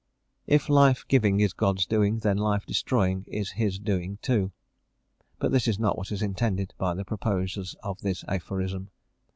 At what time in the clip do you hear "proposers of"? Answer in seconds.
7.05-8.01